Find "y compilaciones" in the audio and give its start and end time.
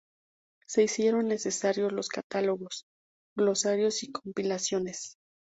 4.01-5.19